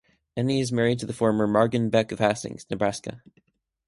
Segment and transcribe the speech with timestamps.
[0.35, 3.21] Edney is married to the former Margon Beck of Hastings, Nebraska.